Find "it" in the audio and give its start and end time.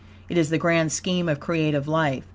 0.29-0.37